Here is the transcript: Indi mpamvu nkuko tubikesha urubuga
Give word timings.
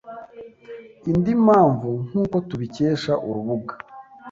Indi 1.11 1.31
mpamvu 1.45 1.89
nkuko 2.07 2.35
tubikesha 2.47 3.13
urubuga 3.27 3.73